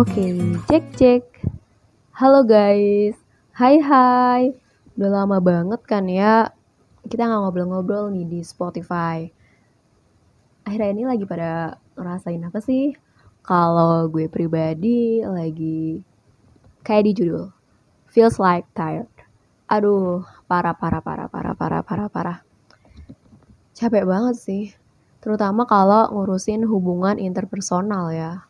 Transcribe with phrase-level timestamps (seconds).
[0.00, 0.32] Oke,
[0.64, 1.24] cek cek.
[2.16, 3.20] Halo guys,
[3.52, 4.48] hai hai.
[4.96, 6.56] Udah lama banget kan ya
[7.04, 9.28] kita nggak ngobrol-ngobrol nih di Spotify.
[10.64, 12.96] Akhirnya ini lagi pada ngerasain apa sih?
[13.44, 16.00] Kalau gue pribadi lagi
[16.80, 17.52] kayak di judul,
[18.08, 19.04] feels like tired.
[19.68, 22.38] Aduh, parah parah parah parah parah parah parah.
[23.76, 24.72] Capek banget sih,
[25.20, 28.48] terutama kalau ngurusin hubungan interpersonal ya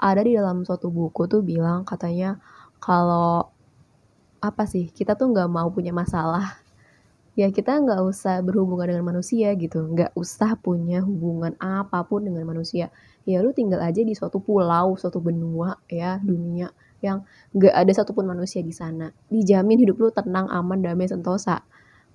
[0.00, 2.40] ada di dalam suatu buku tuh bilang katanya
[2.80, 3.52] kalau
[4.40, 6.56] apa sih kita tuh nggak mau punya masalah.
[7.38, 9.84] Ya kita nggak usah berhubungan dengan manusia gitu.
[9.92, 12.88] Nggak usah punya hubungan apa pun dengan manusia.
[13.28, 16.72] Ya lu tinggal aja di suatu pulau suatu benua ya dunia
[17.04, 19.12] yang nggak ada satupun manusia di sana.
[19.28, 21.64] Dijamin hidup lu tenang aman damai sentosa.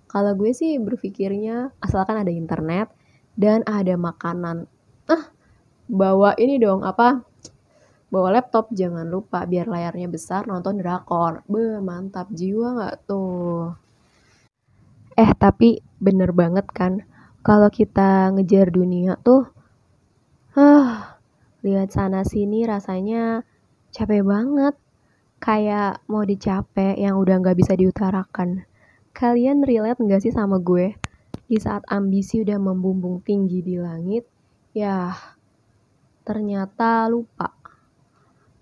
[0.10, 2.90] Kalau gue sih berpikirnya asalkan ada internet
[3.38, 4.66] dan ada makanan.
[5.06, 5.30] Ah
[5.86, 7.22] bawa ini dong apa
[8.16, 11.44] bawa laptop jangan lupa biar layarnya besar nonton drakor.
[11.52, 13.76] Be, mantap jiwa nggak tuh?
[15.20, 17.04] Eh, tapi bener banget kan
[17.44, 19.52] kalau kita ngejar dunia tuh
[20.56, 21.20] ah
[21.60, 23.44] lihat sana sini rasanya
[23.92, 24.80] capek banget.
[25.44, 28.64] Kayak mau dicape yang udah nggak bisa diutarakan.
[29.12, 30.96] Kalian relate nggak sih sama gue?
[31.52, 34.26] Di saat ambisi udah membumbung tinggi di langit,
[34.72, 35.12] ya
[36.26, 37.65] ternyata lupa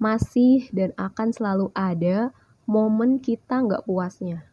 [0.02, 2.32] masih dan akan selalu ada
[2.66, 4.48] momen kita nggak puasnya.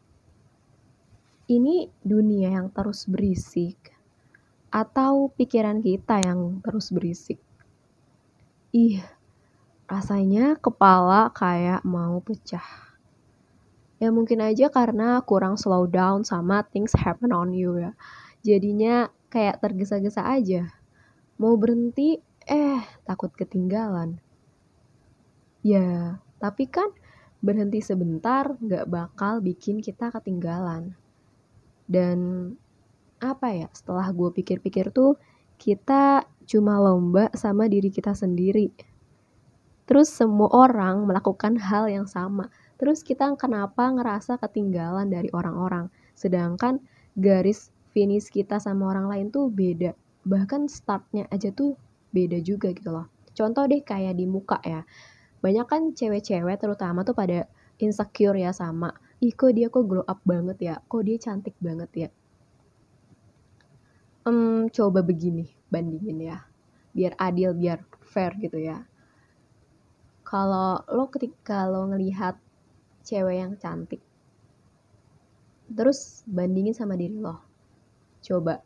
[1.50, 3.90] Ini dunia yang terus berisik,
[4.70, 7.42] atau pikiran kita yang terus berisik.
[8.70, 9.02] Ih,
[9.90, 12.94] rasanya kepala kayak mau pecah.
[13.98, 17.92] Ya mungkin aja karena kurang slow down sama things happen on you ya.
[18.40, 20.70] Jadinya kayak tergesa-gesa aja.
[21.36, 22.16] Mau berhenti,
[22.48, 24.22] eh takut ketinggalan.
[25.60, 26.88] Ya, tapi kan
[27.44, 30.96] berhenti sebentar nggak bakal bikin kita ketinggalan.
[31.84, 32.18] Dan
[33.20, 35.20] apa ya, setelah gue pikir-pikir tuh,
[35.60, 38.72] kita cuma lomba sama diri kita sendiri.
[39.84, 42.48] Terus semua orang melakukan hal yang sama.
[42.80, 45.92] Terus kita kenapa ngerasa ketinggalan dari orang-orang.
[46.16, 46.80] Sedangkan
[47.18, 49.92] garis finish kita sama orang lain tuh beda.
[50.24, 51.76] Bahkan startnya aja tuh
[52.14, 53.12] beda juga gitu loh.
[53.36, 54.86] Contoh deh kayak di muka ya
[55.40, 57.48] banyak kan cewek-cewek terutama tuh pada
[57.80, 60.74] insecure ya sama ih kok dia kok glow up banget ya?
[60.84, 62.08] Kok dia cantik banget ya?
[64.24, 66.38] Um, coba begini bandingin ya
[66.92, 68.84] biar adil biar fair gitu ya.
[70.24, 72.36] Kalau lo ketika lo ngelihat
[73.04, 74.00] cewek yang cantik
[75.72, 77.40] terus bandingin sama diri lo.
[78.20, 78.60] Coba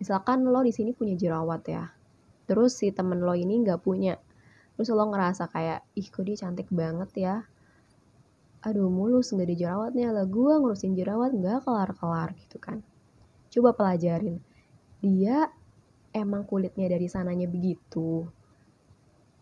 [0.00, 1.84] misalkan lo di sini punya jerawat ya
[2.44, 4.20] terus si temen lo ini nggak punya
[4.74, 7.36] terus lo ngerasa kayak ih kok dia cantik banget ya?
[8.66, 10.08] Aduh mulus nggak ada jerawatnya.
[10.10, 12.82] Lah gue ngurusin jerawat nggak kelar-kelar gitu kan.
[13.52, 14.40] Coba pelajarin.
[15.04, 15.46] Dia
[16.14, 18.24] emang kulitnya dari sananya begitu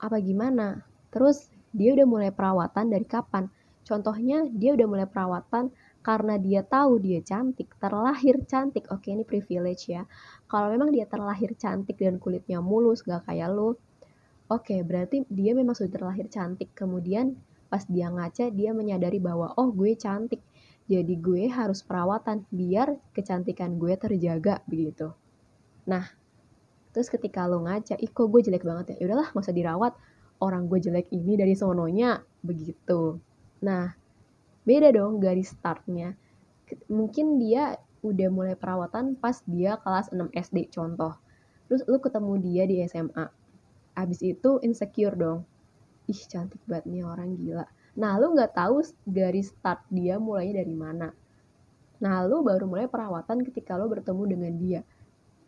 [0.03, 0.83] apa gimana?
[1.15, 3.47] Terus dia udah mulai perawatan dari kapan?
[3.87, 5.71] Contohnya dia udah mulai perawatan
[6.03, 8.91] karena dia tahu dia cantik terlahir cantik.
[8.91, 10.03] Oke ini privilege ya.
[10.51, 13.79] Kalau memang dia terlahir cantik dan kulitnya mulus gak kayak lo
[14.53, 16.77] Oke, berarti dia memang sudah terlahir cantik.
[16.77, 17.41] Kemudian
[17.73, 20.45] pas dia ngaca, dia menyadari bahwa oh gue cantik.
[20.85, 25.09] Jadi gue harus perawatan biar kecantikan gue terjaga begitu.
[25.89, 26.05] Nah,
[26.93, 28.97] terus ketika lo ngaca, ih kok gue jelek banget ya.
[29.01, 29.97] Ya udahlah, usah dirawat.
[30.37, 33.17] Orang gue jelek ini dari sononya begitu.
[33.65, 33.89] Nah,
[34.69, 36.13] beda dong garis startnya.
[36.93, 41.17] Mungkin dia udah mulai perawatan pas dia kelas 6 SD contoh.
[41.73, 43.42] Terus lu ketemu dia di SMA
[43.93, 45.45] abis itu insecure dong.
[46.09, 47.67] Ih cantik banget nih orang gila.
[47.99, 51.09] Nah lu nggak tahu garis start dia mulainya dari mana.
[52.03, 54.81] Nah lu baru mulai perawatan ketika lu bertemu dengan dia.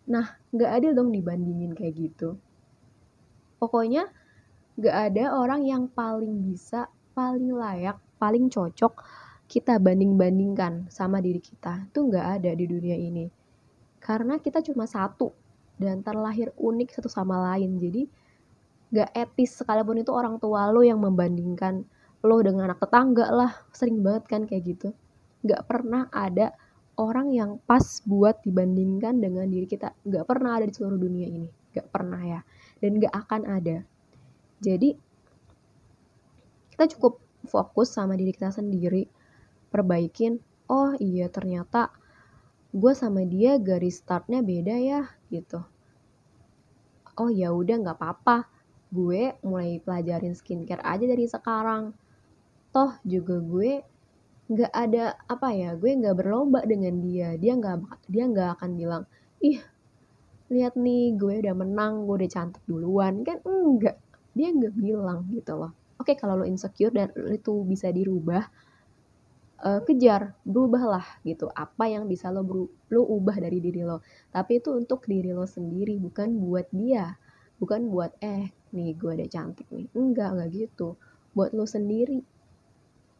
[0.07, 2.37] Nah nggak adil dong dibandingin kayak gitu.
[3.59, 4.07] Pokoknya
[4.77, 9.07] nggak ada orang yang paling bisa paling layak paling cocok
[9.45, 11.89] kita banding-bandingkan sama diri kita.
[11.93, 13.29] Tuh nggak ada di dunia ini.
[14.01, 15.33] Karena kita cuma satu
[15.81, 17.77] dan terlahir unik satu sama lain.
[17.81, 18.05] Jadi
[18.95, 21.83] gak etis sekalipun itu orang tua lo yang membandingkan
[22.23, 24.95] lo dengan anak tetangga lah sering banget kan kayak gitu.
[25.43, 26.55] Gak pernah ada
[26.95, 29.91] orang yang pas buat dibandingkan dengan diri kita.
[30.07, 31.51] Gak pernah ada di seluruh dunia ini.
[31.75, 32.41] Gak pernah ya.
[32.79, 33.83] Dan gak akan ada.
[34.63, 34.95] Jadi
[36.71, 37.19] kita cukup
[37.51, 39.11] fokus sama diri kita sendiri.
[39.75, 40.39] Perbaikin
[40.71, 41.91] oh iya ternyata
[42.75, 45.61] gue sama dia garis startnya beda ya gitu.
[47.15, 48.55] Oh ya udah nggak apa-apa
[48.95, 51.91] gue mulai pelajarin skincare aja dari sekarang.
[52.71, 53.83] Toh juga gue
[54.45, 57.35] nggak ada apa ya gue nggak berlomba dengan dia.
[57.35, 59.03] Dia nggak dia nggak akan bilang
[59.43, 59.59] ih
[60.55, 63.27] lihat nih gue udah menang gue udah cantik duluan.
[63.27, 63.99] Kan enggak.
[64.39, 65.75] Dia nggak bilang gitu loh.
[65.99, 68.47] Oke kalau lo insecure dan itu bisa dirubah
[69.67, 71.51] uh, kejar berubahlah gitu.
[71.51, 74.07] Apa yang bisa lo lo ubah dari diri lo.
[74.31, 77.19] Tapi itu untuk diri lo sendiri bukan buat dia
[77.59, 79.87] bukan buat eh nih gue udah cantik nih.
[79.95, 80.99] Enggak enggak gitu.
[81.33, 82.21] Buat lo sendiri.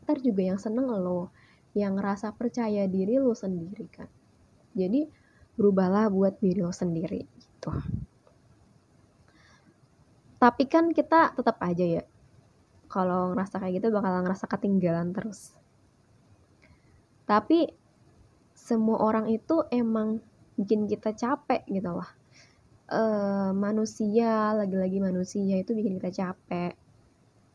[0.05, 1.31] Ntar juga yang seneng lo.
[1.79, 4.11] Yang ngerasa percaya diri lo sendiri kan
[4.75, 5.07] jadi
[5.55, 7.71] berubahlah buat diri lo sendiri gitu.
[10.43, 12.03] Tapi kan kita tetap aja ya
[12.91, 15.55] kalau ngerasa kayak gitu bakal ngerasa ketinggalan terus.
[17.25, 17.71] Tapi
[18.53, 20.21] semua orang itu emang
[20.59, 22.07] bikin kita capek gitu loh
[22.89, 23.03] e,
[23.57, 26.73] manusia lagi-lagi manusia itu bikin kita capek.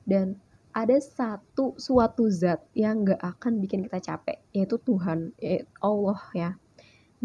[0.06, 0.38] Dan
[0.74, 6.50] ada satu suatu zat yang gak akan bikin kita capek yaitu Tuhan yaitu Allah ya.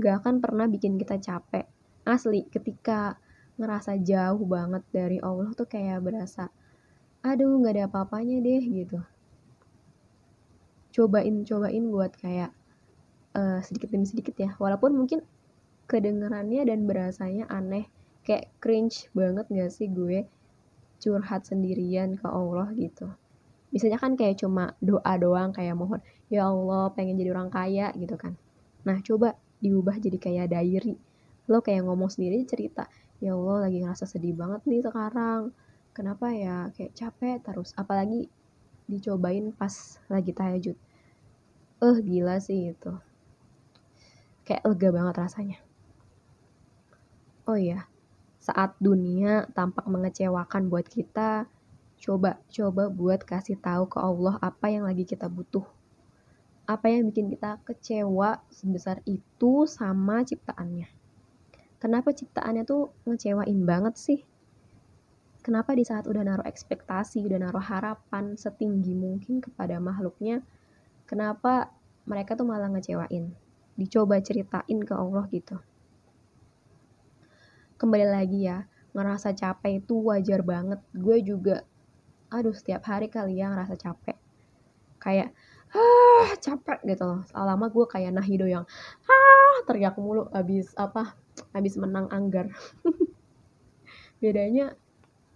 [0.00, 1.68] Gak akan pernah bikin kita capek.
[2.04, 3.16] Asli ketika
[3.54, 6.50] ngerasa jauh banget dari Allah tuh kayak berasa
[7.24, 9.00] aduh gak ada apa-apanya deh gitu.
[10.94, 12.52] Cobain cobain buat kayak
[13.34, 14.52] uh, sedikit demi sedikit ya.
[14.56, 15.24] Walaupun mungkin
[15.88, 17.93] kedengarannya dan berasanya aneh
[18.24, 20.24] kayak cringe banget gak sih gue
[20.98, 23.12] curhat sendirian ke Allah gitu
[23.74, 25.98] Biasanya kan kayak cuma doa doang kayak mohon,
[26.30, 28.38] ya Allah pengen jadi orang kaya gitu kan.
[28.86, 30.94] Nah coba diubah jadi kayak diary.
[31.50, 32.86] Lo kayak ngomong sendiri cerita,
[33.18, 35.50] ya Allah lagi ngerasa sedih banget nih sekarang.
[35.90, 37.74] Kenapa ya kayak capek terus.
[37.74, 38.30] Apalagi
[38.86, 40.78] dicobain pas lagi tahajud.
[41.82, 42.94] Eh uh, gila sih itu.
[44.46, 45.58] Kayak lega banget rasanya.
[47.50, 47.90] Oh iya,
[48.44, 51.48] saat dunia tampak mengecewakan buat kita,
[52.04, 55.64] Coba, coba buat kasih tahu ke Allah apa yang lagi kita butuh.
[56.68, 60.84] Apa yang bikin kita kecewa sebesar itu sama ciptaannya.
[61.80, 64.20] Kenapa ciptaannya tuh ngecewain banget sih?
[65.40, 70.44] Kenapa di saat udah naruh ekspektasi, udah naruh harapan setinggi mungkin kepada makhluknya,
[71.08, 71.72] kenapa
[72.04, 73.32] mereka tuh malah ngecewain?
[73.80, 75.56] Dicoba ceritain ke Allah gitu.
[77.84, 78.64] Kembali lagi ya,
[78.96, 80.80] ngerasa capek itu wajar banget.
[80.96, 81.68] Gue juga
[82.32, 84.16] aduh setiap hari kali ya ngerasa capek.
[84.96, 85.36] Kayak
[85.68, 87.20] ah capek gitu loh.
[87.36, 88.64] Lama gue kayak Nahido yang
[89.04, 91.12] ah teriak mulu abis apa
[91.52, 92.48] abis menang anggar.
[94.24, 94.72] Bedanya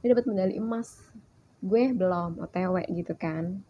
[0.00, 1.04] dia dapat medali emas.
[1.60, 3.60] Gue belum otw gitu kan.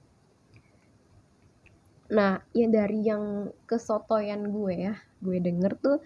[2.15, 5.99] Nah ya dari yang kesotoyan gue ya gue denger tuh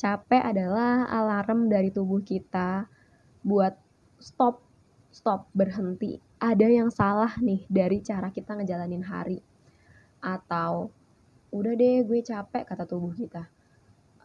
[0.00, 2.88] capek adalah alarm dari tubuh kita
[3.44, 3.76] buat
[4.16, 4.64] stop
[5.12, 9.44] stop berhenti ada yang salah nih dari cara kita ngejalanin hari.
[10.24, 10.88] Atau
[11.52, 13.44] udah deh gue capek kata tubuh kita.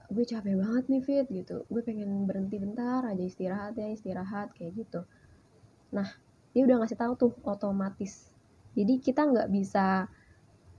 [0.07, 1.67] Gue capek banget nih Fit gitu.
[1.67, 5.03] Gue pengen berhenti bentar aja istirahat ya istirahat kayak gitu.
[5.91, 6.07] Nah
[6.55, 8.31] dia udah ngasih tahu tuh otomatis.
[8.79, 10.07] Jadi kita nggak bisa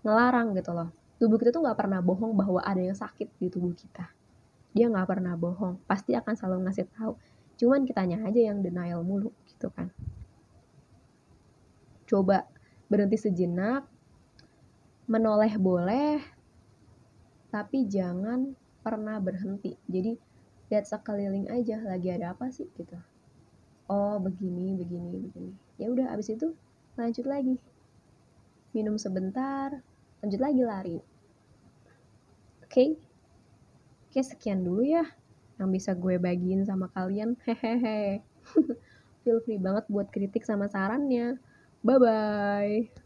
[0.01, 0.89] ngelarang gitu loh.
[1.21, 4.16] Tubuh kita tuh nggak pernah bohong bahwa ada yang sakit di tubuh kita.
[4.76, 5.81] Dia nggak pernah bohong.
[5.88, 7.16] Pasti akan selalu ngasih tahu.
[7.56, 9.88] Cuman kitanya aja yang denial mulu gitu kan
[12.06, 12.47] coba
[12.87, 13.83] berhenti sejenak,
[15.11, 16.23] menoleh boleh,
[17.50, 19.75] tapi jangan pernah berhenti.
[19.90, 20.14] Jadi
[20.71, 22.95] lihat sekeliling aja lagi ada apa sih gitu.
[23.90, 25.52] Oh begini, begini, begini.
[25.78, 26.54] Ya udah abis itu
[26.95, 27.59] lanjut lagi.
[28.71, 29.83] Minum sebentar,
[30.23, 30.99] lanjut lagi lari.
[32.66, 32.88] Oke, okay?
[34.16, 35.04] Oke sekian dulu ya
[35.61, 37.37] yang bisa gue bagiin sama kalian.
[37.44, 38.25] Hehehe.
[39.20, 41.37] Feel free banget buat kritik sama sarannya.
[41.85, 43.04] Bye bye.